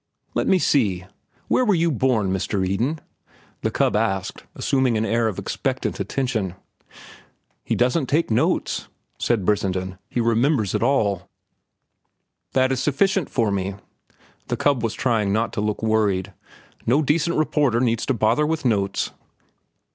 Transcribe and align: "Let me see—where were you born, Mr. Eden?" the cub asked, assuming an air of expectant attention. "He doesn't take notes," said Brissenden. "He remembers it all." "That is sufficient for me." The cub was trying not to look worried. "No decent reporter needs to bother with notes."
"Let 0.33 0.47
me 0.47 0.57
see—where 0.57 1.63
were 1.63 1.75
you 1.75 1.91
born, 1.91 2.33
Mr. 2.33 2.65
Eden?" 2.67 2.97
the 3.61 3.69
cub 3.69 3.95
asked, 3.95 4.43
assuming 4.55 4.97
an 4.97 5.05
air 5.05 5.27
of 5.27 5.37
expectant 5.37 5.99
attention. 5.99 6.55
"He 7.63 7.75
doesn't 7.75 8.07
take 8.07 8.31
notes," 8.31 8.87
said 9.19 9.45
Brissenden. 9.45 9.99
"He 10.09 10.19
remembers 10.19 10.73
it 10.73 10.81
all." 10.81 11.29
"That 12.53 12.71
is 12.71 12.81
sufficient 12.81 13.29
for 13.29 13.51
me." 13.51 13.75
The 14.47 14.57
cub 14.57 14.81
was 14.83 14.95
trying 14.95 15.31
not 15.31 15.53
to 15.53 15.61
look 15.61 15.83
worried. 15.83 16.33
"No 16.87 17.03
decent 17.03 17.37
reporter 17.37 17.79
needs 17.79 18.03
to 18.07 18.15
bother 18.15 18.47
with 18.47 18.65
notes." 18.65 19.11